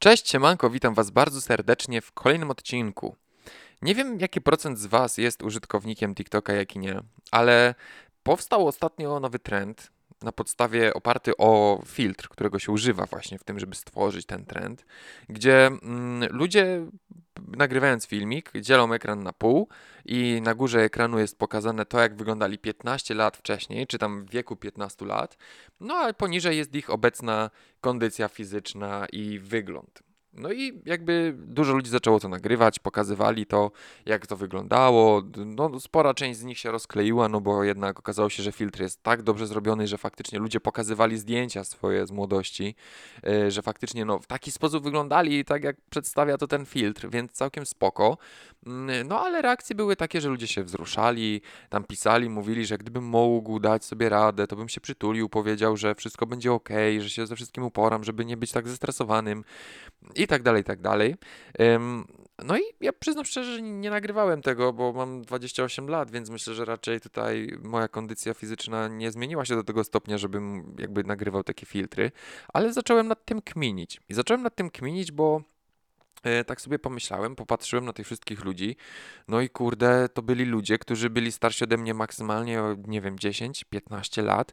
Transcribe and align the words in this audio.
Cześć, 0.00 0.28
siemanko, 0.28 0.70
witam 0.70 0.94
Was 0.94 1.10
bardzo 1.10 1.40
serdecznie 1.40 2.00
w 2.00 2.12
kolejnym 2.12 2.50
odcinku. 2.50 3.16
Nie 3.82 3.94
wiem, 3.94 4.20
jaki 4.20 4.40
procent 4.40 4.78
z 4.78 4.86
Was 4.86 5.18
jest 5.18 5.42
użytkownikiem 5.42 6.14
TikToka, 6.14 6.52
jaki 6.52 6.78
nie, 6.78 7.00
ale 7.30 7.74
powstał 8.22 8.66
ostatnio 8.66 9.20
nowy 9.20 9.38
trend 9.38 9.90
na 10.22 10.32
podstawie 10.32 10.94
oparty 10.94 11.36
o 11.36 11.82
filtr, 11.86 12.28
którego 12.28 12.58
się 12.58 12.72
używa 12.72 13.06
właśnie 13.06 13.38
w 13.38 13.44
tym, 13.44 13.58
żeby 13.58 13.74
stworzyć 13.74 14.26
ten 14.26 14.44
trend, 14.44 14.86
gdzie 15.28 15.66
mm, 15.66 16.36
ludzie 16.36 16.86
nagrywając 17.46 18.06
filmik, 18.06 18.52
dzielą 18.60 18.92
ekran 18.92 19.22
na 19.22 19.32
pół 19.32 19.68
i 20.04 20.40
na 20.42 20.54
górze 20.54 20.80
ekranu 20.80 21.18
jest 21.18 21.38
pokazane 21.38 21.86
to, 21.86 22.00
jak 22.00 22.16
wyglądali 22.16 22.58
15 22.58 23.14
lat 23.14 23.36
wcześniej, 23.36 23.86
czy 23.86 23.98
tam 23.98 24.24
w 24.24 24.30
wieku 24.30 24.56
15 24.56 25.06
lat, 25.06 25.36
no 25.80 25.94
a 25.94 26.12
poniżej 26.12 26.56
jest 26.56 26.74
ich 26.74 26.90
obecna 26.90 27.50
kondycja 27.80 28.28
fizyczna 28.28 29.06
i 29.12 29.38
wygląd. 29.38 30.07
No 30.38 30.52
i 30.52 30.82
jakby 30.84 31.34
dużo 31.36 31.72
ludzi 31.72 31.90
zaczęło 31.90 32.20
to 32.20 32.28
nagrywać, 32.28 32.78
pokazywali 32.78 33.46
to, 33.46 33.70
jak 34.06 34.26
to 34.26 34.36
wyglądało. 34.36 35.22
No, 35.36 35.80
spora 35.80 36.14
część 36.14 36.38
z 36.38 36.44
nich 36.44 36.58
się 36.58 36.70
rozkleiła, 36.70 37.28
no 37.28 37.40
bo 37.40 37.64
jednak 37.64 37.98
okazało 37.98 38.30
się, 38.30 38.42
że 38.42 38.52
filtr 38.52 38.80
jest 38.80 39.02
tak 39.02 39.22
dobrze 39.22 39.46
zrobiony, 39.46 39.86
że 39.86 39.98
faktycznie 39.98 40.38
ludzie 40.38 40.60
pokazywali 40.60 41.18
zdjęcia 41.18 41.64
swoje 41.64 42.06
z 42.06 42.10
młodości, 42.10 42.74
e, 43.26 43.50
że 43.50 43.62
faktycznie 43.62 44.04
no, 44.04 44.18
w 44.18 44.26
taki 44.26 44.50
sposób 44.50 44.84
wyglądali, 44.84 45.44
tak 45.44 45.64
jak 45.64 45.76
przedstawia 45.90 46.38
to 46.38 46.46
ten 46.46 46.66
filtr, 46.66 47.08
więc 47.10 47.32
całkiem 47.32 47.66
spoko. 47.66 48.18
Mm, 48.66 49.08
no 49.08 49.20
ale 49.20 49.42
reakcje 49.42 49.76
były 49.76 49.96
takie, 49.96 50.20
że 50.20 50.28
ludzie 50.28 50.46
się 50.46 50.64
wzruszali, 50.64 51.40
tam 51.68 51.84
pisali, 51.84 52.30
mówili, 52.30 52.66
że 52.66 52.78
gdybym 52.78 53.04
mógł 53.04 53.60
dać 53.60 53.84
sobie 53.84 54.08
radę, 54.08 54.46
to 54.46 54.56
bym 54.56 54.68
się 54.68 54.80
przytulił, 54.80 55.28
powiedział, 55.28 55.76
że 55.76 55.94
wszystko 55.94 56.26
będzie 56.26 56.52
ok, 56.52 56.68
że 56.98 57.10
się 57.10 57.26
ze 57.26 57.36
wszystkim 57.36 57.64
uporam, 57.64 58.04
żeby 58.04 58.24
nie 58.24 58.36
być 58.36 58.52
tak 58.52 58.68
zestresowanym 58.68 59.44
i 60.14 60.26
tak 60.28 60.42
dalej, 60.42 60.60
i 60.60 60.64
tak 60.64 60.80
dalej. 60.80 61.14
No 62.44 62.58
i 62.58 62.62
ja 62.80 62.92
przyznam 62.92 63.24
szczerze, 63.24 63.52
że 63.54 63.62
nie 63.62 63.90
nagrywałem 63.90 64.42
tego, 64.42 64.72
bo 64.72 64.92
mam 64.92 65.22
28 65.22 65.88
lat, 65.88 66.10
więc 66.10 66.30
myślę, 66.30 66.54
że 66.54 66.64
raczej 66.64 67.00
tutaj 67.00 67.58
moja 67.62 67.88
kondycja 67.88 68.34
fizyczna 68.34 68.88
nie 68.88 69.10
zmieniła 69.10 69.44
się 69.44 69.54
do 69.54 69.64
tego 69.64 69.84
stopnia, 69.84 70.18
żebym 70.18 70.76
jakby 70.78 71.04
nagrywał 71.04 71.44
takie 71.44 71.66
filtry, 71.66 72.10
ale 72.52 72.72
zacząłem 72.72 73.08
nad 73.08 73.24
tym 73.24 73.42
kminić. 73.42 74.00
I 74.08 74.14
zacząłem 74.14 74.42
nad 74.42 74.54
tym 74.54 74.70
kminić, 74.70 75.12
bo 75.12 75.42
tak 76.46 76.60
sobie 76.60 76.78
pomyślałem, 76.78 77.36
popatrzyłem 77.36 77.84
na 77.84 77.92
tych 77.92 78.06
wszystkich 78.06 78.44
ludzi, 78.44 78.76
no 79.28 79.40
i 79.40 79.48
kurde, 79.48 80.08
to 80.08 80.22
byli 80.22 80.44
ludzie, 80.44 80.78
którzy 80.78 81.10
byli 81.10 81.32
starsi 81.32 81.64
ode 81.64 81.76
mnie 81.76 81.94
maksymalnie 81.94 82.62
nie 82.86 83.00
wiem, 83.00 83.16
10-15 83.16 84.24
lat 84.24 84.52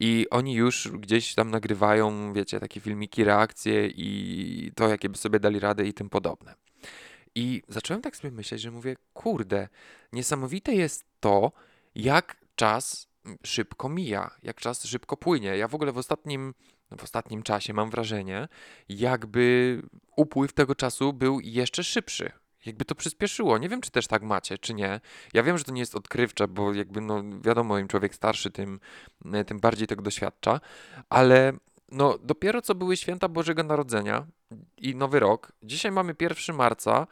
i 0.00 0.26
oni 0.30 0.54
już 0.54 0.88
gdzieś 0.88 1.34
tam 1.34 1.50
nagrywają, 1.50 2.32
wiecie, 2.32 2.60
takie 2.60 2.80
filmiki, 2.80 3.24
reakcje 3.24 3.86
i 3.86 4.72
to, 4.74 4.88
jakie 4.88 5.08
by 5.08 5.18
sobie 5.18 5.40
dali 5.40 5.60
radę 5.60 5.86
i 5.86 5.94
tym 5.94 6.10
podobne. 6.10 6.54
I 7.34 7.62
zacząłem 7.68 8.02
tak 8.02 8.16
sobie 8.16 8.30
myśleć, 8.30 8.60
że 8.60 8.70
mówię, 8.70 8.96
kurde, 9.12 9.68
niesamowite 10.12 10.74
jest 10.74 11.04
to, 11.20 11.52
jak 11.94 12.36
czas 12.54 13.13
szybko 13.44 13.88
mija, 13.88 14.30
jak 14.42 14.60
czas 14.60 14.84
szybko 14.84 15.16
płynie. 15.16 15.56
Ja 15.56 15.68
w 15.68 15.74
ogóle 15.74 15.92
w 15.92 15.98
ostatnim 15.98 16.54
w 16.98 17.04
ostatnim 17.04 17.42
czasie 17.42 17.74
mam 17.74 17.90
wrażenie, 17.90 18.48
jakby 18.88 19.82
upływ 20.16 20.52
tego 20.52 20.74
czasu 20.74 21.12
był 21.12 21.40
jeszcze 21.40 21.84
szybszy. 21.84 22.32
Jakby 22.66 22.84
to 22.84 22.94
przyspieszyło. 22.94 23.58
Nie 23.58 23.68
wiem, 23.68 23.80
czy 23.80 23.90
też 23.90 24.06
tak 24.06 24.22
macie, 24.22 24.58
czy 24.58 24.74
nie. 24.74 25.00
Ja 25.34 25.42
wiem, 25.42 25.58
że 25.58 25.64
to 25.64 25.72
nie 25.72 25.80
jest 25.80 25.94
odkrywcze, 25.94 26.48
bo 26.48 26.74
jakby, 26.74 27.00
no 27.00 27.22
wiadomo, 27.40 27.78
im 27.78 27.88
człowiek 27.88 28.14
starszy, 28.14 28.50
tym, 28.50 28.80
tym 29.46 29.60
bardziej 29.60 29.86
tego 29.86 30.02
doświadcza, 30.02 30.60
ale 31.08 31.52
no 31.92 32.18
dopiero 32.22 32.62
co 32.62 32.74
były 32.74 32.96
święta 32.96 33.28
Bożego 33.28 33.62
Narodzenia 33.62 34.26
i 34.76 34.96
Nowy 34.96 35.20
Rok. 35.20 35.52
Dzisiaj 35.62 35.92
mamy 35.92 36.14
1 36.20 36.56
marca 36.56 37.06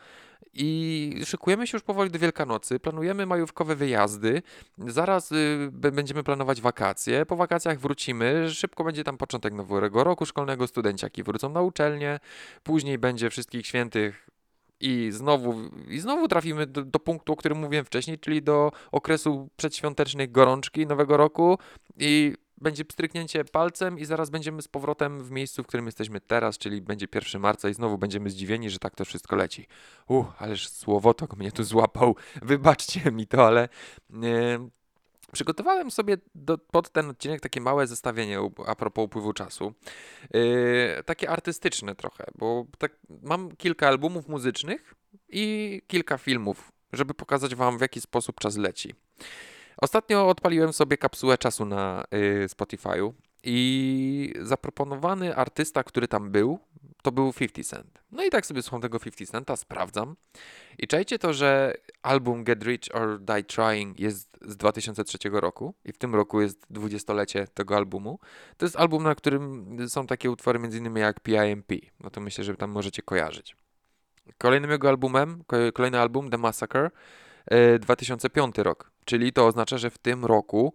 i 0.54 1.20
szykujemy 1.24 1.66
się 1.66 1.76
już 1.76 1.82
powoli 1.82 2.10
do 2.10 2.18
Wielkanocy, 2.18 2.80
planujemy 2.80 3.26
majówkowe 3.26 3.76
wyjazdy, 3.76 4.42
zaraz 4.78 5.32
y, 5.32 5.68
będziemy 5.72 6.22
planować 6.22 6.60
wakacje, 6.60 7.26
po 7.26 7.36
wakacjach 7.36 7.80
wrócimy, 7.80 8.50
szybko 8.50 8.84
będzie 8.84 9.04
tam 9.04 9.18
początek 9.18 9.54
nowego 9.54 10.04
roku 10.04 10.26
szkolnego, 10.26 10.66
studenciaki 10.66 11.22
wrócą 11.22 11.48
na 11.48 11.62
uczelnię, 11.62 12.20
później 12.62 12.98
będzie 12.98 13.30
wszystkich 13.30 13.66
świętych 13.66 14.28
i 14.80 15.08
znowu, 15.12 15.54
i 15.88 16.00
znowu 16.00 16.28
trafimy 16.28 16.66
do, 16.66 16.84
do, 16.84 16.98
punktu, 16.98 17.32
o 17.32 17.36
którym 17.36 17.58
mówiłem 17.58 17.84
wcześniej, 17.84 18.18
czyli 18.18 18.42
do 18.42 18.72
okresu 18.92 19.48
przedświątecznej 19.56 20.28
gorączki 20.28 20.86
Nowego 20.86 21.16
Roku. 21.16 21.58
I 21.98 22.34
będzie 22.62 22.84
pstryknięcie 22.84 23.44
palcem 23.44 23.98
i 23.98 24.04
zaraz 24.04 24.30
będziemy 24.30 24.62
z 24.62 24.68
powrotem 24.68 25.24
w 25.24 25.30
miejscu, 25.30 25.62
w 25.62 25.66
którym 25.66 25.86
jesteśmy 25.86 26.20
teraz, 26.20 26.58
czyli 26.58 26.82
będzie 26.82 27.06
1 27.14 27.40
marca 27.40 27.68
i 27.68 27.74
znowu 27.74 27.98
będziemy 27.98 28.30
zdziwieni, 28.30 28.70
że 28.70 28.78
tak 28.78 28.94
to 28.94 29.04
wszystko 29.04 29.36
leci. 29.36 29.66
Uh, 30.08 30.42
ależ 30.42 30.68
słowotok 30.68 31.36
mnie 31.36 31.52
tu 31.52 31.64
złapał. 31.64 32.16
Wybaczcie 32.42 33.12
mi 33.12 33.26
to, 33.26 33.46
ale... 33.46 33.68
Yy, 34.10 34.70
Przygotowałem 35.32 35.90
sobie 35.90 36.16
do, 36.34 36.58
pod 36.58 36.90
ten 36.90 37.10
odcinek 37.10 37.40
takie 37.40 37.60
małe 37.60 37.86
zestawienie 37.86 38.38
a 38.66 38.74
propos 38.74 39.04
upływu 39.04 39.32
czasu. 39.32 39.74
Yy, 40.34 41.02
takie 41.06 41.30
artystyczne 41.30 41.94
trochę, 41.94 42.24
bo 42.38 42.66
tak, 42.78 42.96
mam 43.22 43.56
kilka 43.56 43.88
albumów 43.88 44.28
muzycznych 44.28 44.94
i 45.28 45.82
kilka 45.86 46.18
filmów, 46.18 46.72
żeby 46.92 47.14
pokazać 47.14 47.54
Wam, 47.54 47.78
w 47.78 47.80
jaki 47.80 48.00
sposób 48.00 48.40
czas 48.40 48.56
leci. 48.56 48.94
Ostatnio 49.76 50.28
odpaliłem 50.28 50.72
sobie 50.72 50.96
kapsułę 50.96 51.38
czasu 51.38 51.64
na 51.64 52.04
y, 52.14 52.46
Spotify'u 52.48 53.12
i 53.44 54.34
zaproponowany 54.40 55.36
artysta, 55.36 55.84
który 55.84 56.08
tam 56.08 56.30
był, 56.30 56.58
to 57.02 57.12
był 57.12 57.32
50 57.32 57.68
Cent. 57.68 57.98
No 58.12 58.24
i 58.24 58.30
tak 58.30 58.46
sobie 58.46 58.62
słucham 58.62 58.80
tego 58.80 59.00
50 59.00 59.30
Centa, 59.30 59.56
sprawdzam. 59.56 60.16
I 60.78 60.86
czajcie 60.86 61.18
to, 61.18 61.32
że 61.32 61.74
album 62.02 62.44
Get 62.44 62.62
Rich 62.62 62.80
or 62.92 63.20
Die 63.20 63.44
Trying 63.44 64.00
jest 64.00 64.38
z 64.42 64.56
2003 64.56 65.18
roku 65.32 65.74
i 65.84 65.92
w 65.92 65.98
tym 65.98 66.14
roku 66.14 66.40
jest 66.40 66.66
dwudziestolecie 66.70 67.46
tego 67.54 67.76
albumu. 67.76 68.18
To 68.56 68.66
jest 68.66 68.76
album, 68.76 69.02
na 69.02 69.14
którym 69.14 69.76
są 69.88 70.06
takie 70.06 70.30
utwory 70.30 70.58
m.in. 70.58 70.96
jak 70.96 71.20
PIMP. 71.20 71.72
No 72.00 72.10
to 72.10 72.20
myślę, 72.20 72.44
że 72.44 72.54
tam 72.54 72.70
możecie 72.70 73.02
kojarzyć. 73.02 73.56
Kolejnym 74.38 74.70
jego 74.70 74.88
albumem, 74.88 75.44
kolejny 75.74 76.00
album 76.00 76.30
The 76.30 76.38
Massacre 76.38 76.90
2005 77.80 78.58
e, 78.58 78.62
rok, 78.62 78.91
czyli 79.04 79.32
to 79.32 79.46
oznacza, 79.46 79.78
że 79.78 79.90
w 79.90 79.98
tym 79.98 80.24
roku 80.24 80.74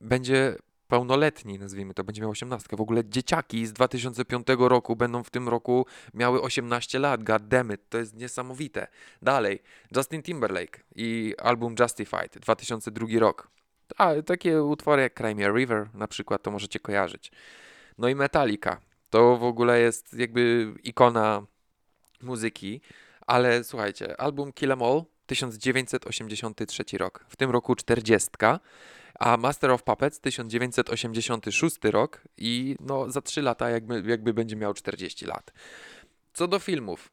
będzie 0.00 0.56
pełnoletni, 0.88 1.58
nazwijmy 1.58 1.94
to, 1.94 2.04
będzie 2.04 2.22
miał 2.22 2.30
18. 2.30 2.76
W 2.76 2.80
ogóle 2.80 3.04
dzieciaki 3.04 3.66
z 3.66 3.72
2005 3.72 4.46
roku 4.58 4.96
będą 4.96 5.22
w 5.22 5.30
tym 5.30 5.48
roku 5.48 5.86
miały 6.14 6.42
18 6.42 6.98
lat. 6.98 7.24
God 7.24 7.48
damn 7.48 7.72
it, 7.72 7.80
to 7.88 7.98
jest 7.98 8.16
niesamowite. 8.16 8.86
Dalej, 9.22 9.62
Justin 9.96 10.22
Timberlake 10.22 10.80
i 10.96 11.34
album 11.42 11.74
Justified, 11.80 12.38
2002 12.38 13.06
rok. 13.18 13.50
A 13.96 14.12
takie 14.26 14.62
utwory 14.62 15.02
jak 15.02 15.14
Crimea 15.14 15.48
River 15.48 15.88
na 15.94 16.08
przykład, 16.08 16.42
to 16.42 16.50
możecie 16.50 16.80
kojarzyć. 16.80 17.32
No 17.98 18.08
i 18.08 18.14
Metallica. 18.14 18.80
To 19.10 19.36
w 19.36 19.44
ogóle 19.44 19.80
jest 19.80 20.14
jakby 20.14 20.74
ikona 20.82 21.46
muzyki, 22.22 22.80
ale 23.26 23.64
słuchajcie, 23.64 24.20
album 24.20 24.52
Kill 24.52 24.72
Em 24.72 24.82
All 24.82 25.04
1983 25.26 26.84
rok, 26.98 27.24
w 27.28 27.36
tym 27.36 27.50
roku 27.50 27.74
40, 27.74 28.28
a 29.18 29.36
Master 29.36 29.70
of 29.70 29.82
Puppets 29.82 30.20
1986 30.20 31.76
rok 31.84 32.20
i 32.36 32.76
no 32.80 33.10
za 33.10 33.20
3 33.20 33.42
lata 33.42 33.70
jakby, 33.70 34.02
jakby 34.06 34.34
będzie 34.34 34.56
miał 34.56 34.74
40 34.74 35.26
lat. 35.26 35.52
Co 36.32 36.48
do 36.48 36.58
filmów, 36.58 37.10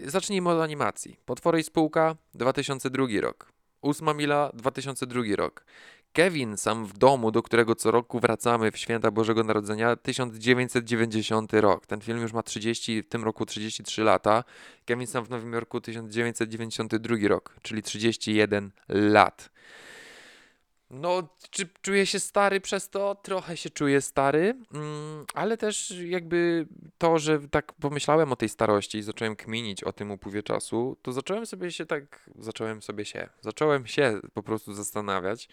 zacznijmy 0.00 0.50
od 0.50 0.60
animacji. 0.62 1.16
Potwory 1.24 1.60
i 1.60 1.62
spółka 1.62 2.16
2002 2.34 3.06
rok. 3.20 3.52
Ósma 3.80 4.14
mila 4.14 4.50
2002 4.54 5.22
rok. 5.36 5.64
Kevin 6.12 6.56
sam 6.56 6.86
w 6.86 6.98
domu, 6.98 7.30
do 7.30 7.42
którego 7.42 7.74
co 7.74 7.90
roku 7.90 8.20
wracamy 8.20 8.72
w 8.72 8.78
święta 8.78 9.10
Bożego 9.10 9.44
Narodzenia, 9.44 9.96
1990 9.96 11.52
rok. 11.52 11.86
Ten 11.86 12.00
film 12.00 12.20
już 12.20 12.32
ma 12.32 12.42
30, 12.42 13.02
w 13.02 13.08
tym 13.08 13.24
roku 13.24 13.46
33 13.46 14.02
lata. 14.02 14.44
Kevin 14.84 15.06
sam 15.06 15.24
w 15.24 15.30
Nowym 15.30 15.52
Jorku 15.52 15.80
1992 15.80 17.16
rok, 17.28 17.56
czyli 17.62 17.82
31 17.82 18.70
lat. 18.88 19.50
No, 20.90 21.28
czy 21.50 21.68
czuję 21.82 22.06
się 22.06 22.20
stary 22.20 22.60
przez 22.60 22.88
to? 22.88 23.14
Trochę 23.14 23.56
się 23.56 23.70
czuję 23.70 24.00
stary, 24.00 24.54
mm, 24.74 25.24
ale 25.34 25.56
też 25.56 25.90
jakby 25.90 26.66
to, 26.98 27.18
że 27.18 27.38
tak 27.48 27.72
pomyślałem 27.72 28.32
o 28.32 28.36
tej 28.36 28.48
starości 28.48 28.98
i 28.98 29.02
zacząłem 29.02 29.36
kminić 29.36 29.84
o 29.84 29.92
tym 29.92 30.10
upływie 30.10 30.42
czasu, 30.42 30.96
to 31.02 31.12
zacząłem 31.12 31.46
sobie 31.46 31.70
się 31.70 31.86
tak, 31.86 32.30
zacząłem 32.38 32.82
sobie 32.82 33.04
się, 33.04 33.28
zacząłem 33.40 33.86
się 33.86 34.20
po 34.34 34.42
prostu 34.42 34.74
zastanawiać, 34.74 35.48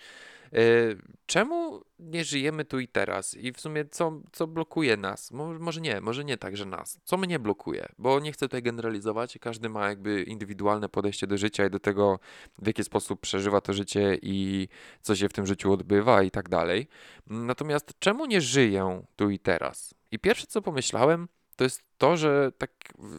czemu 1.25 1.81
nie 1.99 2.23
żyjemy 2.23 2.65
tu 2.65 2.79
i 2.79 2.87
teraz? 2.87 3.33
I 3.33 3.51
w 3.51 3.59
sumie 3.59 3.85
co, 3.85 4.21
co 4.31 4.47
blokuje 4.47 4.97
nas? 4.97 5.31
Może 5.59 5.81
nie, 5.81 6.01
może 6.01 6.23
nie 6.23 6.37
tak, 6.37 6.57
że 6.57 6.65
nas. 6.65 6.99
Co 7.03 7.17
mnie 7.17 7.39
blokuje? 7.39 7.87
Bo 7.97 8.19
nie 8.19 8.31
chcę 8.31 8.45
tutaj 8.45 8.63
generalizować. 8.63 9.37
Każdy 9.41 9.69
ma 9.69 9.89
jakby 9.89 10.23
indywidualne 10.23 10.89
podejście 10.89 11.27
do 11.27 11.37
życia 11.37 11.65
i 11.65 11.69
do 11.69 11.79
tego, 11.79 12.19
w 12.61 12.67
jaki 12.67 12.83
sposób 12.83 13.21
przeżywa 13.21 13.61
to 13.61 13.73
życie 13.73 14.17
i 14.21 14.67
co 15.01 15.15
się 15.15 15.29
w 15.29 15.33
tym 15.33 15.45
życiu 15.45 15.73
odbywa 15.73 16.23
i 16.23 16.31
tak 16.31 16.49
dalej. 16.49 16.87
Natomiast 17.27 17.93
czemu 17.99 18.25
nie 18.25 18.41
żyję 18.41 19.03
tu 19.15 19.29
i 19.29 19.39
teraz? 19.39 19.93
I 20.11 20.19
pierwsze 20.19 20.47
co 20.47 20.61
pomyślałem, 20.61 21.27
to 21.55 21.63
jest 21.63 21.83
to, 21.97 22.17
że 22.17 22.51
tak 22.57 22.71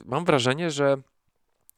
mam 0.06 0.24
wrażenie, 0.24 0.70
że 0.70 0.96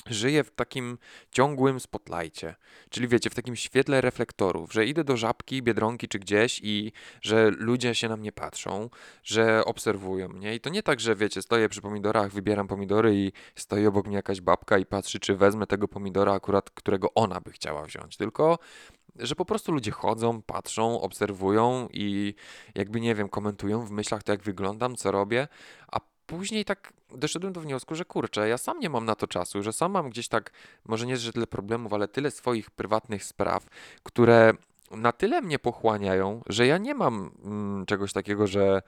żyję 0.06 0.44
w 0.44 0.50
takim 0.50 0.98
ciągłym 1.30 1.80
spotlightie, 1.80 2.54
czyli 2.90 3.08
wiecie, 3.08 3.30
w 3.30 3.34
takim 3.34 3.56
świetle 3.56 4.00
reflektorów, 4.00 4.72
że 4.72 4.86
idę 4.86 5.04
do 5.04 5.16
żabki, 5.16 5.62
biedronki 5.62 6.08
czy 6.08 6.18
gdzieś 6.18 6.60
i 6.62 6.92
że 7.22 7.50
ludzie 7.50 7.94
się 7.94 8.08
na 8.08 8.16
mnie 8.16 8.32
patrzą, 8.32 8.90
że 9.22 9.64
obserwują 9.64 10.28
mnie. 10.28 10.54
I 10.54 10.60
to 10.60 10.70
nie 10.70 10.82
tak, 10.82 11.00
że 11.00 11.16
wiecie, 11.16 11.42
stoję 11.42 11.68
przy 11.68 11.80
pomidorach, 11.80 12.32
wybieram 12.32 12.68
pomidory 12.68 13.14
i 13.14 13.32
stoi 13.54 13.86
obok 13.86 14.06
mnie 14.06 14.16
jakaś 14.16 14.40
babka 14.40 14.78
i 14.78 14.86
patrzy, 14.86 15.20
czy 15.20 15.36
wezmę 15.36 15.66
tego 15.66 15.88
pomidora 15.88 16.32
akurat, 16.32 16.70
którego 16.70 17.14
ona 17.14 17.40
by 17.40 17.52
chciała 17.52 17.84
wziąć, 17.84 18.16
tylko 18.16 18.58
że 19.16 19.34
po 19.34 19.44
prostu 19.44 19.72
ludzie 19.72 19.90
chodzą, 19.90 20.42
patrzą, 20.42 21.00
obserwują 21.00 21.88
i 21.92 22.34
jakby 22.74 23.00
nie 23.00 23.14
wiem, 23.14 23.28
komentują 23.28 23.86
w 23.86 23.90
myślach 23.90 24.22
to, 24.22 24.32
jak 24.32 24.42
wyglądam, 24.42 24.96
co 24.96 25.10
robię, 25.10 25.48
a 25.92 26.00
później 26.30 26.64
tak 26.64 26.92
doszedłem 27.10 27.52
do 27.52 27.60
wniosku, 27.60 27.94
że 27.94 28.04
kurczę, 28.04 28.48
ja 28.48 28.58
sam 28.58 28.80
nie 28.80 28.90
mam 28.90 29.04
na 29.04 29.14
to 29.14 29.26
czasu, 29.26 29.62
że 29.62 29.72
sam 29.72 29.92
mam 29.92 30.10
gdzieś 30.10 30.28
tak, 30.28 30.50
może 30.86 31.06
nie, 31.06 31.16
że 31.16 31.32
tyle 31.32 31.46
problemów, 31.46 31.92
ale 31.92 32.08
tyle 32.08 32.30
swoich 32.30 32.70
prywatnych 32.70 33.24
spraw, 33.24 33.66
które 34.02 34.52
na 34.90 35.12
tyle 35.12 35.42
mnie 35.42 35.58
pochłaniają, 35.58 36.42
że 36.46 36.66
ja 36.66 36.78
nie 36.78 36.94
mam 36.94 37.30
mm, 37.44 37.86
czegoś 37.86 38.12
takiego, 38.12 38.46
że 38.46 38.82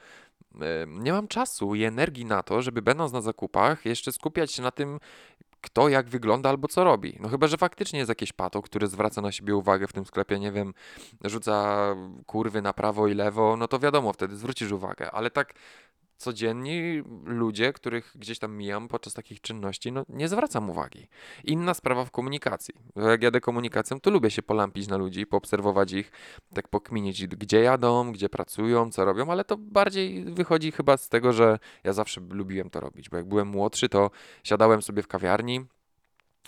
y, 0.55 0.59
nie 0.89 1.13
mam 1.13 1.29
czasu 1.29 1.75
i 1.75 1.85
energii 1.85 2.25
na 2.25 2.43
to, 2.43 2.63
żeby 2.63 2.83
będąc 2.83 3.13
na 3.13 3.21
zakupach, 3.21 3.87
jeszcze 3.87 4.13
skupiać 4.13 4.53
się 4.53 4.63
na 4.63 4.71
tym, 4.71 4.99
kto 5.61 5.89
jak 5.89 6.09
wygląda 6.09 6.49
albo 6.49 6.69
co 6.69 6.85
robi. 6.85 7.17
No 7.21 7.29
chyba, 7.29 7.47
że 7.47 7.57
faktycznie 7.57 7.99
jest 7.99 8.09
jakieś 8.09 8.33
pato, 8.33 8.63
który 8.63 8.87
zwraca 8.87 9.21
na 9.21 9.33
siebie 9.33 9.57
uwagę 9.57 9.87
w 9.87 9.93
tym 9.93 10.07
sklepie, 10.07 10.39
nie 10.39 10.53
wiem, 10.53 10.75
rzuca 11.25 11.87
kurwy 12.27 12.63
na 12.63 12.73
prawo 12.73 13.09
i 13.09 13.15
lewo, 13.15 13.57
no 13.57 13.69
to 13.69 13.79
wiadomo, 13.79 14.13
wtedy 14.13 14.37
zwrócisz 14.37 14.73
uwagę, 14.73 15.11
ale 15.11 15.31
tak 15.31 15.55
codzienni 16.23 17.03
ludzie, 17.25 17.73
których 17.73 18.13
gdzieś 18.15 18.39
tam 18.39 18.57
mijam 18.57 18.89
podczas 18.89 19.15
takich 19.15 19.41
czynności, 19.41 19.93
no 19.93 20.05
nie 20.09 20.29
zwracam 20.29 20.71
uwagi. 20.71 21.09
Inna 21.45 21.75
sprawa 21.75 22.05
w 22.05 22.11
komunikacji. 22.11 22.75
Jak 22.97 23.23
jadę 23.23 23.41
komunikacją, 23.41 24.01
to 24.01 24.11
lubię 24.11 24.31
się 24.31 24.43
polampić 24.43 24.89
na 24.89 24.97
ludzi, 24.97 25.27
poobserwować 25.27 25.93
ich, 25.93 26.13
tak 26.55 26.69
pokminić, 26.69 27.27
gdzie 27.27 27.61
jadą, 27.61 28.13
gdzie 28.13 28.29
pracują, 28.29 28.91
co 28.91 29.05
robią, 29.05 29.31
ale 29.31 29.45
to 29.45 29.57
bardziej 29.57 30.25
wychodzi 30.25 30.73
chyba 30.73 30.97
z 30.97 31.09
tego, 31.09 31.33
że 31.33 31.59
ja 31.85 31.93
zawsze 31.93 32.21
lubiłem 32.31 32.71
to 32.71 32.81
robić, 32.81 33.09
bo 33.09 33.17
jak 33.17 33.27
byłem 33.29 33.49
młodszy, 33.49 33.89
to 33.89 34.11
siadałem 34.45 34.83
sobie 34.83 35.03
w 35.03 35.09
kawiarni, 35.09 35.65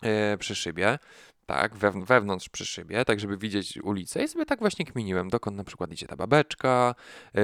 e, 0.02 0.38
przy 0.38 0.54
szybie 0.54 0.98
tak, 1.46 1.76
wewnątrz 2.06 2.48
przy 2.48 2.66
szybie, 2.66 3.04
tak 3.04 3.20
żeby 3.20 3.36
widzieć 3.36 3.78
ulicę 3.82 4.24
i 4.24 4.28
sobie 4.28 4.46
tak 4.46 4.58
właśnie 4.58 4.86
kminiłem, 4.86 5.28
dokąd 5.28 5.56
na 5.56 5.64
przykład 5.64 5.92
idzie 5.92 6.06
ta 6.06 6.16
babeczka, 6.16 6.94
yy, 7.34 7.42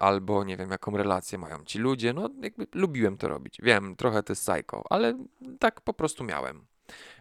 albo 0.00 0.44
nie 0.44 0.56
wiem, 0.56 0.70
jaką 0.70 0.96
relację 0.96 1.38
mają 1.38 1.64
ci 1.64 1.78
ludzie, 1.78 2.12
no 2.12 2.30
jakby 2.42 2.66
lubiłem 2.74 3.16
to 3.16 3.28
robić. 3.28 3.58
Wiem, 3.62 3.96
trochę 3.96 4.22
to 4.22 4.32
jest 4.32 4.46
psycho, 4.46 4.84
ale 4.90 5.18
tak 5.58 5.80
po 5.80 5.94
prostu 5.94 6.24
miałem. 6.24 6.66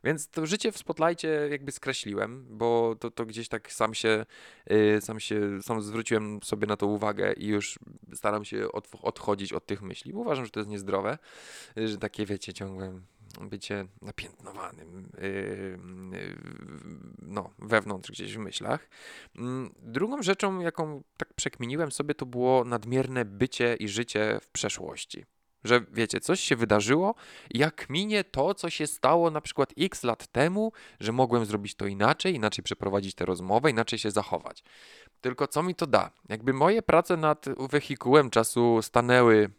Więc 0.04 0.30
to 0.30 0.46
życie 0.46 0.72
w 0.72 0.78
Spotlightie 0.78 1.48
jakby 1.52 1.72
skreśliłem, 1.72 2.46
bo 2.50 2.96
to, 3.00 3.12
to 3.12 3.26
gdzieś 3.26 3.48
tak 3.48 3.72
sam 3.72 3.94
się, 3.94 4.26
yy, 4.70 5.02
sam 5.02 5.20
się, 5.20 5.62
sam 5.62 5.82
zwróciłem 5.82 6.40
sobie 6.44 6.68
na 6.68 6.78
to 6.78 6.88
uwagę 6.88 7.34
i 7.34 7.48
już 7.48 7.80
staram 8.14 8.46
się 8.46 8.72
od, 8.72 8.88
odchodzić 9.02 9.54
od 9.54 9.66
tych 9.66 9.82
myśli, 9.82 10.14
bo 10.14 10.20
uważam, 10.20 10.46
że 10.46 10.52
to 10.52 10.60
jest 10.60 10.70
niezdrowe, 10.70 11.18
że 11.76 11.98
takie 11.98 12.26
wiecie, 12.26 12.54
ciągłe 12.54 13.02
bycie 13.42 13.86
napiętnowanym 14.02 15.12
yy, 15.22 15.80
no, 17.22 17.50
wewnątrz 17.60 18.12
gdzieś 18.12 18.36
w 18.36 18.40
myślach. 18.40 18.90
Mm, 19.38 19.74
drugą 19.82 20.24
rzeczą, 20.24 20.60
jaką 20.60 21.04
tak 21.18 21.34
przekminiłem 21.34 21.92
sobie, 21.92 22.16
to 22.16 22.26
było 22.26 22.64
nadmierne 22.64 23.26
bycie 23.26 23.76
i 23.76 23.88
życie 23.88 24.40
w 24.42 24.48
przeszłości. 24.48 25.26
Że 25.64 25.82
wiecie, 25.92 26.20
coś 26.20 26.40
się 26.40 26.56
wydarzyło, 26.56 27.16
jak 27.52 27.90
minie 27.90 28.24
to, 28.24 28.54
co 28.54 28.70
się 28.70 28.88
stało 28.88 29.32
na 29.32 29.42
przykład 29.42 29.74
x 29.78 30.04
lat 30.04 30.28
temu, 30.28 30.72
że 31.00 31.12
mogłem 31.12 31.46
zrobić 31.46 31.76
to 31.76 31.86
inaczej, 31.86 32.36
inaczej 32.36 32.64
przeprowadzić 32.64 33.16
tę 33.16 33.26
rozmowę, 33.26 33.70
inaczej 33.70 34.00
się 34.00 34.12
zachować. 34.12 34.64
Tylko 35.22 35.48
co 35.48 35.64
mi 35.64 35.76
to 35.76 35.88
da? 35.88 36.12
Jakby 36.30 36.54
moje 36.54 36.82
prace 36.82 37.18
nad 37.18 37.46
wehikułem 37.70 38.30
czasu 38.30 38.82
stanęły 38.82 39.50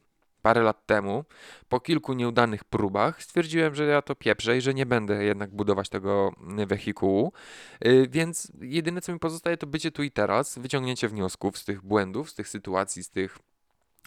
parę 0.43 0.63
lat 0.63 0.87
temu, 0.87 1.25
po 1.69 1.81
kilku 1.81 2.13
nieudanych 2.13 2.65
próbach, 2.65 3.23
stwierdziłem, 3.23 3.75
że 3.75 3.85
ja 3.85 4.03
to 4.03 4.15
pieprzę 4.15 4.57
i 4.57 4.61
że 4.61 4.75
nie 4.75 4.87
będę 4.87 5.25
jednak 5.25 5.51
budować 5.51 5.89
tego 5.89 6.33
wehikułu. 6.67 7.33
Y, 7.87 8.09
więc 8.11 8.53
jedyne, 8.61 9.01
co 9.01 9.13
mi 9.13 9.19
pozostaje, 9.19 9.57
to 9.57 9.67
bycie 9.67 9.91
tu 9.91 10.03
i 10.03 10.11
teraz, 10.11 10.59
wyciągnięcie 10.59 11.09
wniosków 11.09 11.59
z 11.59 11.65
tych 11.65 11.83
błędów, 11.83 12.31
z 12.31 12.35
tych 12.35 12.49
sytuacji, 12.49 13.05
z 13.05 13.11
tych 13.11 13.39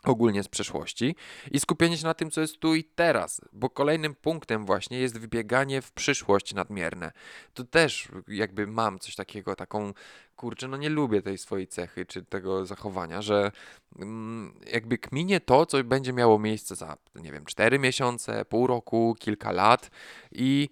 ogólnie 0.04 0.44
z 0.44 0.48
przeszłości 0.48 1.16
i 1.52 1.60
skupienie 1.60 1.98
się 1.98 2.04
na 2.04 2.14
tym, 2.14 2.32
co 2.32 2.42
jest 2.42 2.60
tu 2.60 2.76
i 2.76 2.84
teraz, 2.84 3.42
bo 3.54 3.70
kolejnym 3.70 4.16
punktem 4.16 4.66
właśnie 4.66 5.00
jest 5.00 5.20
wybieganie 5.20 5.82
w 5.82 5.92
przyszłość 5.92 6.54
nadmierne. 6.54 7.12
To 7.54 7.64
też 7.64 8.08
jakby 8.28 8.68
mam 8.68 9.00
coś 9.00 9.16
takiego, 9.16 9.56
taką 9.56 9.94
kurczę, 10.36 10.68
no 10.68 10.78
nie 10.78 10.90
lubię 10.90 11.22
tej 11.22 11.38
swojej 11.38 11.68
cechy 11.68 12.06
czy 12.06 12.24
tego 12.24 12.66
zachowania, 12.66 13.22
że 13.22 13.52
mm, 14.00 14.54
jakby 14.74 14.98
kminie 14.98 15.40
to, 15.40 15.66
co 15.66 15.84
będzie 15.84 16.14
miało 16.14 16.40
miejsce 16.40 16.76
za, 16.76 16.98
nie 17.16 17.32
wiem, 17.32 17.46
4 17.46 17.80
miesiące, 17.80 18.46
pół 18.46 18.68
roku, 18.68 19.16
kilka 19.20 19.52
lat 19.52 19.92
i 20.32 20.70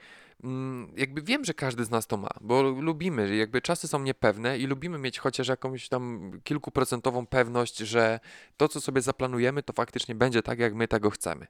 jakby 0.98 1.22
wiem, 1.22 1.46
że 1.46 1.54
każdy 1.54 1.86
z 1.86 1.90
nas 1.90 2.08
to 2.08 2.18
ma, 2.18 2.30
bo 2.42 2.62
lubimy, 2.62 3.36
jakby 3.36 3.62
czasy 3.62 3.88
są 3.88 4.00
niepewne 4.00 4.58
i 4.58 4.68
lubimy 4.68 4.98
mieć 4.98 5.20
chociaż 5.20 5.48
jakąś 5.48 5.90
tam 5.90 6.32
kilkuprocentową 6.44 7.28
pewność, 7.28 7.78
że 7.78 8.20
to, 8.58 8.68
co 8.68 8.82
sobie 8.82 9.02
zaplanujemy, 9.02 9.64
to 9.64 9.74
faktycznie 9.74 10.16
będzie 10.16 10.44
tak, 10.44 10.60
jak 10.60 10.76
my 10.76 10.88
tego 10.88 11.10
chcemy. 11.10 11.48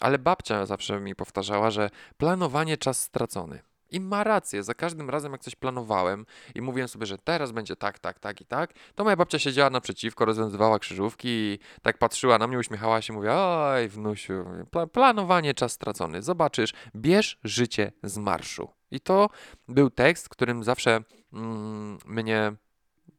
Ale 0.00 0.18
babcia 0.18 0.66
zawsze 0.66 1.00
mi 1.00 1.14
powtarzała, 1.14 1.70
że 1.70 1.90
planowanie 2.16 2.76
czas 2.76 3.00
stracony. 3.00 3.73
I 3.90 4.00
ma 4.00 4.24
rację, 4.24 4.62
za 4.62 4.74
każdym 4.74 5.10
razem 5.10 5.32
jak 5.32 5.40
coś 5.40 5.54
planowałem 5.54 6.26
i 6.54 6.62
mówiłem 6.62 6.88
sobie, 6.88 7.06
że 7.06 7.18
teraz 7.18 7.52
będzie 7.52 7.76
tak, 7.76 7.98
tak, 7.98 8.18
tak 8.18 8.40
i 8.40 8.44
tak, 8.46 8.72
to 8.94 9.04
moja 9.04 9.16
babcia 9.16 9.38
siedziała 9.38 9.70
naprzeciwko, 9.70 10.24
rozwiązywała 10.24 10.78
krzyżówki 10.78 11.28
i 11.28 11.58
tak 11.82 11.98
patrzyła 11.98 12.38
na 12.38 12.46
mnie, 12.46 12.58
uśmiechała 12.58 13.02
się, 13.02 13.12
mówiła, 13.12 13.68
oj 13.72 13.88
wnusiu, 13.88 14.44
pla 14.70 14.86
planowanie, 14.86 15.54
czas 15.54 15.72
stracony, 15.72 16.22
zobaczysz, 16.22 16.72
bierz 16.96 17.38
życie 17.44 17.92
z 18.02 18.18
marszu. 18.18 18.68
I 18.90 19.00
to 19.00 19.30
był 19.68 19.90
tekst, 19.90 20.28
którym 20.28 20.64
zawsze 20.64 21.00
mm, 21.32 21.98
mnie 22.06 22.52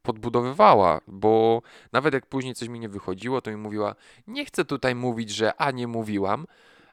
podbudowywała, 0.01 1.01
bo 1.07 1.62
nawet 1.91 2.13
jak 2.13 2.25
później 2.25 2.56
coś 2.56 2.69
mi 2.69 2.79
nie 2.79 2.89
wychodziło, 2.89 3.41
to 3.41 3.51
mi 3.51 3.57
mówiła, 3.57 3.95
nie 4.27 4.45
chcę 4.45 4.65
tutaj 4.65 4.95
mówić, 4.95 5.29
że 5.29 5.62
a 5.62 5.71
nie 5.71 5.88
mówiłam, 5.88 6.45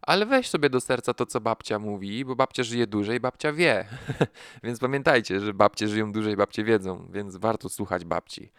ale 0.02 0.26
weź 0.26 0.48
sobie 0.48 0.70
do 0.70 0.80
serca 0.80 1.14
to, 1.14 1.26
co 1.26 1.40
babcia 1.40 1.78
mówi, 1.78 2.24
bo 2.24 2.36
babcia 2.36 2.62
żyje 2.62 2.86
dłużej, 2.86 3.20
babcia 3.20 3.52
wie. 3.52 3.88
więc 4.64 4.78
pamiętajcie, 4.78 5.40
że 5.40 5.54
babcie 5.54 5.88
żyją 5.88 6.12
dłużej, 6.12 6.36
babcie 6.36 6.64
wiedzą, 6.64 7.08
więc 7.12 7.36
warto 7.36 7.68
słuchać 7.68 8.04
babci. 8.04 8.52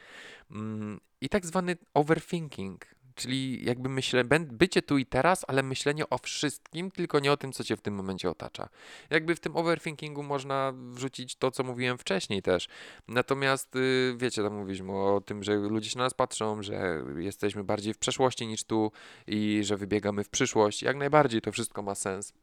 Mm, 0.51 0.99
I 1.21 1.29
tak 1.29 1.45
zwany 1.45 1.77
overthinking, 1.93 2.85
Czyli 3.15 3.65
jakby 3.65 3.89
myślę, 3.89 4.23
bycie 4.39 4.81
tu 4.81 4.97
i 4.97 5.05
teraz, 5.05 5.45
ale 5.47 5.63
myślenie 5.63 6.09
o 6.09 6.17
wszystkim, 6.17 6.91
tylko 6.91 7.19
nie 7.19 7.31
o 7.31 7.37
tym, 7.37 7.51
co 7.51 7.63
cię 7.63 7.77
w 7.77 7.81
tym 7.81 7.93
momencie 7.93 8.29
otacza. 8.29 8.69
Jakby 9.09 9.35
w 9.35 9.39
tym 9.39 9.55
overthinkingu 9.55 10.23
można 10.23 10.73
wrzucić 10.75 11.35
to, 11.35 11.51
co 11.51 11.63
mówiłem 11.63 11.97
wcześniej 11.97 12.41
też. 12.41 12.67
Natomiast 13.07 13.75
y, 13.75 14.15
wiecie, 14.17 14.43
tam 14.43 14.53
mówiliśmy 14.53 14.91
o 14.93 15.21
tym, 15.21 15.43
że 15.43 15.55
ludzie 15.55 15.89
się 15.89 15.97
na 15.97 16.03
nas 16.03 16.13
patrzą, 16.13 16.63
że 16.63 17.03
jesteśmy 17.17 17.63
bardziej 17.63 17.93
w 17.93 17.97
przeszłości 17.97 18.47
niż 18.47 18.63
tu 18.63 18.91
i 19.27 19.61
że 19.63 19.77
wybiegamy 19.77 20.23
w 20.23 20.29
przyszłość. 20.29 20.81
Jak 20.81 20.97
najbardziej 20.97 21.41
to 21.41 21.51
wszystko 21.51 21.81
ma 21.81 21.95
sens. 21.95 22.33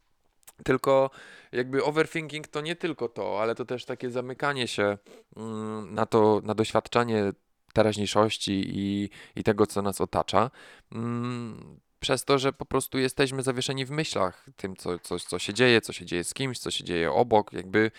Tylko 0.65 1.11
jakby 1.53 1.85
overthinking 1.85 2.49
to 2.49 2.61
nie 2.61 2.77
tylko 2.77 3.09
to, 3.09 3.43
ale 3.43 3.55
to 3.55 3.65
też 3.65 3.85
takie 3.85 4.11
zamykanie 4.11 4.69
się 4.69 4.99
mm, 5.37 5.95
na 5.95 6.07
to, 6.07 6.41
na 6.45 6.55
doświadczanie 6.55 7.33
teraźniejszości 7.73 8.63
i, 8.67 9.11
i 9.37 9.45
tego, 9.45 9.67
co 9.67 9.83
nas 9.83 10.01
otacza. 10.01 10.51
Mm, 10.93 11.81
przez 12.01 12.25
to, 12.25 12.39
że 12.39 12.53
po 12.53 12.67
prostu 12.67 12.99
jesteśmy 12.99 13.43
zawieszeni 13.43 13.87
w 13.87 13.91
myślach, 13.91 14.47
tym, 14.57 14.77
co, 14.77 14.99
co, 14.99 15.19
co 15.19 15.39
się 15.39 15.55
dzieje, 15.55 15.81
co 15.81 15.93
się 15.93 16.05
dzieje 16.07 16.25
z 16.25 16.35
kimś, 16.35 16.59
co 16.59 16.71
się 16.71 16.85
dzieje 16.85 17.13
obok, 17.13 17.53
jakby 17.53 17.91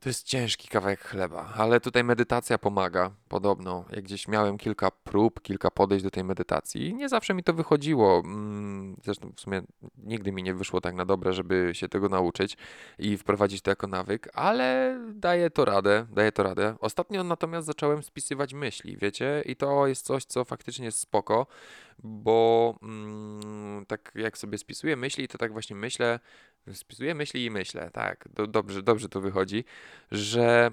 to 0.00 0.08
jest 0.08 0.26
ciężki 0.26 0.68
kawałek 0.68 1.00
chleba, 1.00 1.52
ale 1.56 1.80
tutaj 1.80 2.04
medytacja 2.04 2.58
pomaga, 2.58 3.10
podobno. 3.28 3.84
Jak 3.90 4.04
gdzieś 4.04 4.28
miałem 4.28 4.58
kilka 4.58 4.90
prób, 4.90 5.42
kilka 5.42 5.70
podejść 5.70 6.04
do 6.04 6.10
tej 6.10 6.24
medytacji 6.24 6.94
nie 6.94 7.08
zawsze 7.08 7.34
mi 7.34 7.42
to 7.42 7.54
wychodziło. 7.54 8.22
Mm, 8.24 8.96
zresztą 9.04 9.32
w 9.36 9.40
sumie 9.40 9.62
nigdy 9.98 10.32
mi 10.32 10.42
nie 10.42 10.54
wyszło 10.54 10.80
tak 10.80 10.94
na 10.94 11.04
dobre, 11.04 11.32
żeby 11.32 11.70
się 11.72 11.88
tego 11.88 12.08
nauczyć 12.08 12.56
i 12.98 13.16
wprowadzić 13.16 13.62
to 13.62 13.70
jako 13.70 13.86
nawyk, 13.86 14.28
ale 14.34 14.98
daję 15.14 15.50
to 15.50 15.64
radę, 15.64 16.06
daję 16.12 16.32
to 16.32 16.42
radę. 16.42 16.76
Ostatnio 16.80 17.24
natomiast 17.24 17.66
zacząłem 17.66 18.02
spisywać 18.02 18.54
myśli, 18.54 18.96
wiecie, 18.96 19.42
i 19.46 19.56
to 19.56 19.86
jest 19.86 20.06
coś, 20.06 20.24
co 20.24 20.44
faktycznie 20.44 20.84
jest 20.84 20.98
spoko, 20.98 21.46
bo 21.98 22.74
mm, 22.82 23.86
tak 23.86 24.12
jak 24.14 24.38
sobie 24.38 24.58
spisuję 24.58 24.96
myśli, 24.96 25.28
to 25.28 25.38
tak 25.38 25.52
właśnie 25.52 25.76
myślę, 25.76 26.20
spisuję 26.72 27.14
myśli 27.14 27.44
i 27.44 27.50
myślę, 27.50 27.90
tak, 27.90 28.28
do, 28.34 28.46
dobrze, 28.46 28.82
dobrze 28.82 29.08
to 29.08 29.20
wychodzi, 29.20 29.64
że 30.10 30.70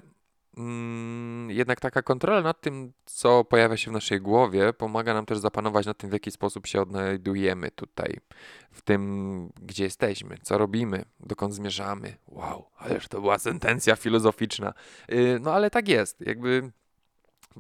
mm, 0.58 1.52
jednak 1.52 1.80
taka 1.80 2.02
kontrola 2.02 2.42
nad 2.42 2.62
tym, 2.62 2.94
co 3.06 3.44
pojawia 3.44 3.78
się 3.78 3.92
w 3.92 3.94
naszej 3.94 4.22
głowie, 4.22 4.74
pomaga 4.74 5.14
nam 5.14 5.26
też 5.26 5.38
zapanować 5.38 5.86
nad 5.86 5.98
tym, 5.98 6.10
w 6.10 6.14
jaki 6.14 6.32
sposób 6.32 6.68
się 6.68 6.82
odnajdujemy 6.82 7.72
tutaj, 7.72 8.18
w 8.72 8.82
tym, 8.82 9.50
gdzie 9.62 9.84
jesteśmy, 9.84 10.38
co 10.42 10.58
robimy, 10.58 11.06
dokąd 11.20 11.54
zmierzamy. 11.54 12.18
Wow, 12.28 12.66
ależ 12.78 13.08
to 13.08 13.22
była 13.22 13.40
sentencja 13.40 13.96
filozoficzna. 13.96 14.74
Yy, 15.10 15.40
no 15.42 15.54
ale 15.54 15.70
tak 15.70 15.88
jest, 15.88 16.22
jakby 16.22 16.72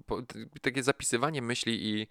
po, 0.05 0.21
takie 0.61 0.83
zapisywanie 0.83 1.41
myśli 1.41 1.89
i 1.89 2.07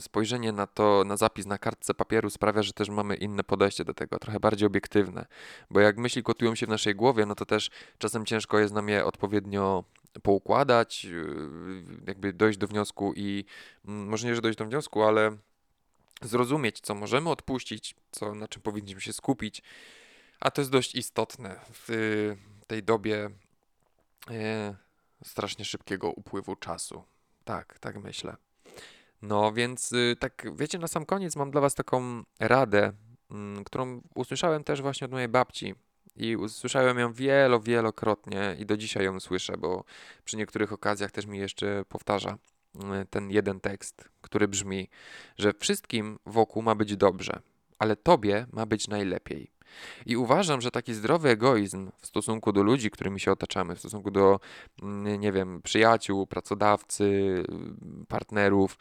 spojrzenie 0.00 0.52
na 0.52 0.66
to, 0.66 1.04
na 1.06 1.16
zapis 1.16 1.46
na 1.46 1.58
kartce 1.58 1.94
papieru 1.94 2.30
sprawia, 2.30 2.62
że 2.62 2.72
też 2.72 2.88
mamy 2.88 3.14
inne 3.14 3.44
podejście 3.44 3.84
do 3.84 3.94
tego, 3.94 4.18
trochę 4.18 4.40
bardziej 4.40 4.66
obiektywne. 4.66 5.26
Bo 5.70 5.80
jak 5.80 5.98
myśli 5.98 6.22
kotują 6.22 6.54
się 6.54 6.66
w 6.66 6.68
naszej 6.68 6.94
głowie, 6.94 7.26
no 7.26 7.34
to 7.34 7.46
też 7.46 7.70
czasem 7.98 8.26
ciężko 8.26 8.58
jest 8.58 8.74
nam 8.74 8.88
je 8.88 9.04
odpowiednio 9.04 9.84
poukładać, 10.22 11.04
yy, 11.04 11.84
jakby 12.06 12.32
dojść 12.32 12.58
do 12.58 12.66
wniosku 12.66 13.12
i 13.16 13.44
mm, 13.84 14.08
może 14.08 14.26
nie, 14.26 14.34
że 14.34 14.40
dojść 14.40 14.58
do 14.58 14.64
wniosku, 14.64 15.02
ale 15.02 15.36
zrozumieć, 16.22 16.80
co 16.80 16.94
możemy 16.94 17.30
odpuścić, 17.30 17.94
co, 18.10 18.34
na 18.34 18.48
czym 18.48 18.62
powinniśmy 18.62 19.00
się 19.00 19.12
skupić. 19.12 19.62
A 20.40 20.50
to 20.50 20.60
jest 20.60 20.70
dość 20.70 20.94
istotne 20.94 21.60
w 21.72 21.88
tej 22.66 22.82
dobie. 22.82 23.30
Yy, 24.30 24.76
strasznie 25.24 25.64
szybkiego 25.64 26.10
upływu 26.10 26.56
czasu. 26.56 27.04
Tak, 27.44 27.78
tak 27.78 28.02
myślę. 28.02 28.36
No 29.26 29.52
więc 29.52 29.92
y, 29.92 30.16
tak, 30.18 30.46
wiecie, 30.56 30.78
na 30.78 30.88
sam 30.88 31.06
koniec 31.06 31.36
mam 31.36 31.50
dla 31.50 31.60
Was 31.60 31.74
taką 31.74 32.22
radę, 32.40 32.92
mm, 33.30 33.64
którą 33.64 34.00
usłyszałem 34.14 34.64
też 34.64 34.82
właśnie 34.82 35.04
od 35.04 35.10
mojej 35.10 35.28
babci. 35.28 35.74
I 36.16 36.36
usłyszałem 36.36 36.98
ją 36.98 37.12
wielo, 37.12 37.60
wielokrotnie 37.60 38.56
i 38.58 38.66
do 38.66 38.76
dzisiaj 38.76 39.04
ją 39.04 39.20
słyszę, 39.20 39.56
bo 39.58 39.84
przy 40.24 40.36
niektórych 40.36 40.72
okazjach 40.72 41.10
też 41.10 41.26
mi 41.26 41.38
jeszcze 41.38 41.84
powtarza 41.88 42.38
y, 42.74 43.06
ten 43.10 43.30
jeden 43.30 43.60
tekst, 43.60 44.08
który 44.20 44.48
brzmi, 44.48 44.88
że 45.38 45.52
wszystkim 45.52 46.18
wokół 46.26 46.62
ma 46.62 46.74
być 46.74 46.96
dobrze, 46.96 47.40
ale 47.78 47.96
tobie 47.96 48.46
ma 48.52 48.66
być 48.66 48.88
najlepiej. 48.88 49.56
I 50.06 50.16
uważam, 50.16 50.60
że 50.60 50.70
taki 50.70 50.94
zdrowy 50.94 51.28
egoizm 51.28 51.90
w 52.00 52.06
stosunku 52.06 52.52
do 52.52 52.62
ludzi, 52.62 52.90
którymi 52.90 53.20
się 53.20 53.32
otaczamy, 53.32 53.76
w 53.76 53.78
stosunku 53.78 54.10
do, 54.10 54.40
mm, 54.82 55.20
nie 55.20 55.32
wiem, 55.32 55.62
przyjaciół, 55.62 56.26
pracodawcy, 56.26 57.42
partnerów, 58.08 58.78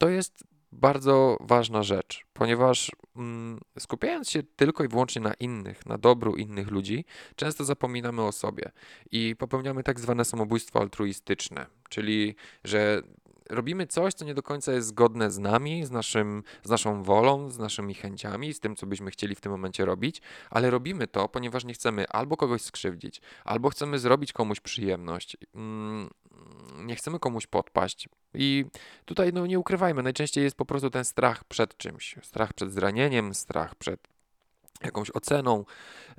to 0.00 0.08
jest 0.08 0.44
bardzo 0.72 1.36
ważna 1.40 1.82
rzecz, 1.82 2.26
ponieważ 2.32 2.90
mm, 3.16 3.60
skupiając 3.78 4.30
się 4.30 4.42
tylko 4.42 4.84
i 4.84 4.88
wyłącznie 4.88 5.22
na 5.22 5.34
innych, 5.34 5.86
na 5.86 5.98
dobru 5.98 6.36
innych 6.36 6.70
ludzi, 6.70 7.04
często 7.36 7.64
zapominamy 7.64 8.22
o 8.22 8.32
sobie 8.32 8.70
i 9.10 9.36
popełniamy 9.38 9.82
tak 9.82 10.00
zwane 10.00 10.24
samobójstwo 10.24 10.80
altruistyczne, 10.80 11.66
czyli 11.88 12.34
że 12.64 13.02
robimy 13.50 13.86
coś, 13.86 14.14
co 14.14 14.24
nie 14.24 14.34
do 14.34 14.42
końca 14.42 14.72
jest 14.72 14.88
zgodne 14.88 15.30
z 15.30 15.38
nami, 15.38 15.86
z, 15.86 15.90
naszym, 15.90 16.42
z 16.64 16.70
naszą 16.70 17.02
wolą, 17.02 17.50
z 17.50 17.58
naszymi 17.58 17.94
chęciami, 17.94 18.54
z 18.54 18.60
tym, 18.60 18.76
co 18.76 18.86
byśmy 18.86 19.10
chcieli 19.10 19.34
w 19.34 19.40
tym 19.40 19.52
momencie 19.52 19.84
robić, 19.84 20.22
ale 20.50 20.70
robimy 20.70 21.06
to, 21.06 21.28
ponieważ 21.28 21.64
nie 21.64 21.74
chcemy 21.74 22.08
albo 22.08 22.36
kogoś 22.36 22.62
skrzywdzić, 22.62 23.20
albo 23.44 23.70
chcemy 23.70 23.98
zrobić 23.98 24.32
komuś 24.32 24.60
przyjemność. 24.60 25.36
Mm, 25.54 26.10
nie 26.78 26.96
chcemy 26.96 27.18
komuś 27.18 27.46
podpaść. 27.46 28.08
I 28.34 28.64
tutaj, 29.04 29.32
no 29.32 29.46
nie 29.46 29.58
ukrywajmy, 29.58 30.02
najczęściej 30.02 30.44
jest 30.44 30.56
po 30.56 30.64
prostu 30.64 30.90
ten 30.90 31.04
strach 31.04 31.44
przed 31.44 31.76
czymś. 31.76 32.16
Strach 32.22 32.52
przed 32.52 32.72
zranieniem, 32.72 33.34
strach 33.34 33.74
przed 33.74 34.08
jakąś 34.84 35.10
oceną. 35.10 35.64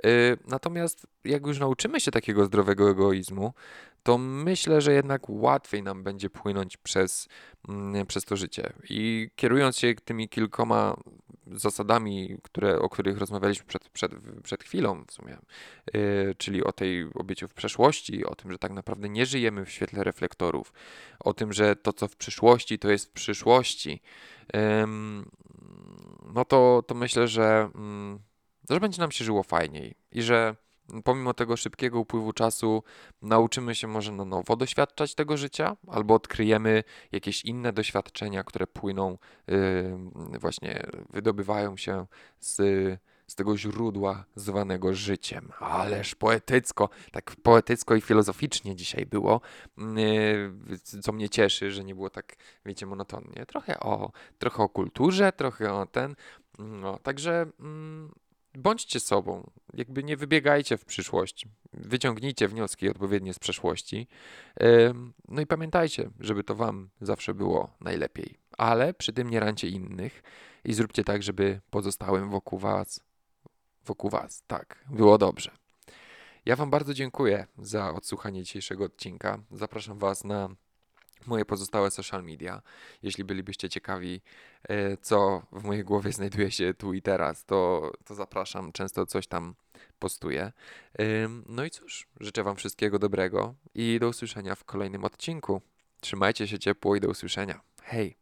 Y, 0.05 0.37
natomiast 0.47 1.07
jak 1.23 1.47
już 1.47 1.59
nauczymy 1.59 1.99
się 1.99 2.11
takiego 2.11 2.45
zdrowego 2.45 2.89
egoizmu, 2.89 3.53
to 4.03 4.17
myślę, 4.17 4.81
że 4.81 4.93
jednak 4.93 5.29
łatwiej 5.29 5.83
nam 5.83 6.03
będzie 6.03 6.29
płynąć 6.29 6.77
przez, 6.77 7.27
mm, 7.69 8.05
przez 8.05 8.25
to 8.25 8.35
życie. 8.35 8.73
I 8.89 9.29
kierując 9.35 9.77
się 9.77 9.95
tymi 10.05 10.29
kilkoma 10.29 10.95
zasadami, 11.47 12.37
które, 12.43 12.79
o 12.79 12.89
których 12.89 13.17
rozmawialiśmy 13.17 13.65
przed, 13.65 13.89
przed, 13.89 14.11
przed 14.43 14.63
chwilą 14.63 15.03
w 15.07 15.11
sumie, 15.11 15.37
yy, 15.93 16.35
czyli 16.37 16.63
o 16.63 16.71
tej 16.71 17.07
obieciu 17.15 17.47
w 17.47 17.53
przeszłości, 17.53 18.25
o 18.25 18.35
tym, 18.35 18.51
że 18.51 18.57
tak 18.57 18.71
naprawdę 18.71 19.09
nie 19.09 19.25
żyjemy 19.25 19.65
w 19.65 19.71
świetle 19.71 20.03
reflektorów, 20.03 20.73
o 21.19 21.33
tym, 21.33 21.53
że 21.53 21.75
to, 21.75 21.93
co 21.93 22.07
w 22.07 22.15
przyszłości, 22.15 22.79
to 22.79 22.91
jest 22.91 23.09
w 23.09 23.11
przyszłości, 23.11 24.01
no 26.33 26.45
to, 26.45 26.83
to 26.87 26.95
myślę, 26.95 27.27
że, 27.27 27.69
yy, 27.75 28.30
że 28.75 28.79
będzie 28.79 29.01
nam 29.01 29.11
się 29.11 29.25
żyło 29.25 29.43
fajniej 29.43 29.95
i 30.11 30.21
że 30.21 30.55
pomimo 31.03 31.33
tego 31.33 31.57
szybkiego 31.57 31.99
upływu 31.99 32.33
czasu 32.33 32.83
nauczymy 33.21 33.75
się 33.75 33.87
może 33.87 34.11
na 34.11 34.25
nowo 34.25 34.55
doświadczać 34.55 35.15
tego 35.15 35.37
życia, 35.37 35.77
albo 35.87 36.13
odkryjemy 36.13 36.83
jakieś 37.11 37.45
inne 37.45 37.73
doświadczenia, 37.73 38.43
które 38.43 38.67
płyną, 38.67 39.17
yy, 39.47 40.39
właśnie 40.39 40.83
wydobywają 41.09 41.77
się 41.77 42.05
z, 42.39 42.55
z 43.27 43.35
tego 43.35 43.57
źródła 43.57 44.25
zwanego 44.35 44.93
życiem. 44.93 45.51
Ależ 45.59 46.15
poetycko, 46.15 46.89
tak 47.11 47.35
poetycko 47.43 47.95
i 47.95 48.01
filozoficznie 48.01 48.75
dzisiaj 48.75 49.05
było, 49.05 49.41
yy, 49.77 51.01
co 51.01 51.11
mnie 51.11 51.29
cieszy, 51.29 51.71
że 51.71 51.83
nie 51.83 51.95
było 51.95 52.09
tak, 52.09 52.35
wiecie, 52.65 52.85
monotonnie. 52.85 53.45
Trochę 53.47 53.79
o, 53.79 54.11
trochę 54.39 54.63
o 54.63 54.69
kulturze, 54.69 55.31
trochę 55.31 55.73
o 55.73 55.85
ten. 55.85 56.15
No, 56.59 56.97
także 56.97 57.45
mm, 57.59 58.11
bądźcie 58.55 58.99
sobą, 58.99 59.51
jakby 59.73 60.03
nie 60.03 60.17
wybiegajcie 60.17 60.77
w 60.77 60.85
przyszłość, 60.85 61.45
wyciągnijcie 61.73 62.47
wnioski 62.47 62.89
odpowiednie 62.89 63.33
z 63.33 63.39
przeszłości. 63.39 64.07
No 65.27 65.41
i 65.41 65.47
pamiętajcie, 65.47 66.09
żeby 66.19 66.43
to 66.43 66.55
Wam 66.55 66.89
zawsze 67.01 67.33
było 67.33 67.73
najlepiej, 67.81 68.37
ale 68.57 68.93
przy 68.93 69.13
tym 69.13 69.29
nie 69.29 69.39
rancie 69.39 69.67
innych 69.67 70.23
i 70.65 70.73
zróbcie 70.73 71.03
tak, 71.03 71.23
żeby 71.23 71.61
pozostałym 71.69 72.29
wokół 72.29 72.59
Was, 72.59 73.03
wokół 73.85 74.09
Was, 74.09 74.43
tak, 74.47 74.85
było 74.89 75.17
dobrze. 75.17 75.51
Ja 76.45 76.55
Wam 76.55 76.69
bardzo 76.69 76.93
dziękuję 76.93 77.47
za 77.57 77.93
odsłuchanie 77.93 78.43
dzisiejszego 78.43 78.83
odcinka. 78.83 79.39
Zapraszam 79.51 79.99
Was 79.99 80.23
na 80.23 80.49
moje 81.27 81.45
pozostałe 81.45 81.91
social 81.91 82.23
media. 82.23 82.61
Jeśli 83.03 83.23
bylibyście 83.23 83.69
ciekawi, 83.69 84.21
e, 84.69 84.97
co 84.97 85.43
w 85.51 85.63
mojej 85.63 85.83
głowie 85.83 86.11
znajduje 86.21 86.51
się 86.51 86.73
tu 86.73 86.93
i 86.93 87.01
teraz, 87.01 87.45
to, 87.45 87.91
to 88.05 88.15
zapraszam. 88.15 88.71
Często 88.71 89.05
coś 89.05 89.27
tam 89.27 89.55
postuję. 89.99 90.51
No 91.49 91.65
i 91.65 91.69
cóż, 91.69 92.07
życzę 92.19 92.43
Wam 92.43 92.55
wszystkiego 92.55 92.99
dobrego 92.99 93.55
i 93.75 93.97
do 93.99 94.09
usłyszenia 94.09 94.55
w 94.55 94.63
kolejnym 94.63 95.05
odcinku. 95.05 95.61
Trzymajcie 95.99 96.47
się 96.47 96.59
ciepło 96.59 96.95
i 96.95 96.99
do 96.99 97.09
usłyszenia. 97.09 97.61
Hej! 97.81 98.20